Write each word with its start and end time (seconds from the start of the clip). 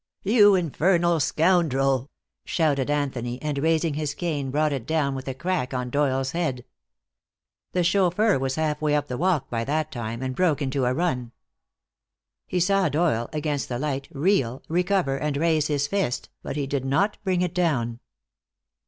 "You 0.23 0.55
infernal 0.55 1.19
scoundrel," 1.19 2.09
shouted 2.43 2.89
Anthony, 2.89 3.39
and 3.39 3.59
raising 3.59 3.93
his 3.93 4.15
cane, 4.15 4.49
brought 4.49 4.73
it 4.73 4.87
down 4.87 5.13
with 5.13 5.27
a 5.27 5.35
crack 5.35 5.75
on 5.75 5.91
Doyle's 5.91 6.31
head. 6.31 6.65
The 7.73 7.83
chauffeur 7.83 8.39
was 8.39 8.55
half 8.55 8.81
way 8.81 8.95
up 8.95 9.09
the 9.09 9.17
walk 9.19 9.51
by 9.51 9.63
that 9.65 9.91
time, 9.91 10.23
and 10.23 10.35
broke 10.35 10.59
into 10.59 10.85
a 10.85 10.93
run. 10.95 11.33
He 12.47 12.59
saw 12.59 12.89
Doyle, 12.89 13.29
against 13.31 13.69
the 13.69 13.77
light, 13.77 14.07
reel, 14.11 14.63
recover 14.67 15.17
and 15.19 15.37
raise 15.37 15.67
his 15.67 15.85
fist, 15.85 16.29
but 16.41 16.55
he 16.55 16.65
did 16.65 16.83
not 16.83 17.19
bring 17.23 17.41
it 17.43 17.53
down. 17.53 17.99